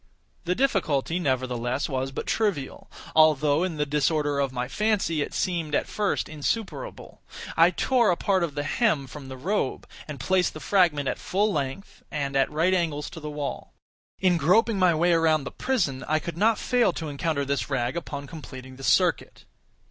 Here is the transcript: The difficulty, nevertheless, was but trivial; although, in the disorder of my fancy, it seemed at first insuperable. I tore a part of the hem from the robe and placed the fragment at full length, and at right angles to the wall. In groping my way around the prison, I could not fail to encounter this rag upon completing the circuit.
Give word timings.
The 0.45 0.55
difficulty, 0.55 1.19
nevertheless, 1.19 1.87
was 1.87 2.11
but 2.11 2.25
trivial; 2.25 2.89
although, 3.15 3.61
in 3.61 3.77
the 3.77 3.85
disorder 3.85 4.39
of 4.39 4.51
my 4.51 4.67
fancy, 4.67 5.21
it 5.21 5.31
seemed 5.31 5.75
at 5.75 5.85
first 5.87 6.27
insuperable. 6.27 7.21
I 7.55 7.69
tore 7.69 8.09
a 8.09 8.17
part 8.17 8.43
of 8.43 8.55
the 8.55 8.63
hem 8.63 9.05
from 9.05 9.27
the 9.27 9.37
robe 9.37 9.87
and 10.07 10.19
placed 10.19 10.55
the 10.55 10.59
fragment 10.59 11.07
at 11.07 11.19
full 11.19 11.53
length, 11.53 12.01
and 12.09 12.35
at 12.35 12.49
right 12.49 12.73
angles 12.73 13.11
to 13.11 13.19
the 13.19 13.29
wall. 13.29 13.73
In 14.17 14.37
groping 14.37 14.79
my 14.79 14.95
way 14.95 15.13
around 15.13 15.43
the 15.43 15.51
prison, 15.51 16.03
I 16.07 16.17
could 16.17 16.35
not 16.35 16.57
fail 16.57 16.91
to 16.93 17.07
encounter 17.07 17.45
this 17.45 17.69
rag 17.69 17.95
upon 17.95 18.25
completing 18.25 18.77
the 18.77 18.83
circuit. 18.83 19.45